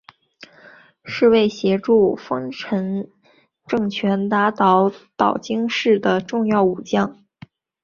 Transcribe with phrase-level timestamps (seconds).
[1.05, 3.11] 是为协助丰臣
[3.67, 7.19] 政权打倒岛津氏的重要武将。